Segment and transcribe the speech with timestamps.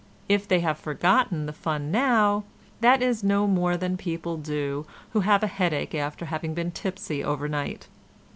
[0.27, 2.43] If they have forgotten the fun now,
[2.79, 7.23] that is no more than people do who have a headache after having been tipsy
[7.23, 7.87] overnight.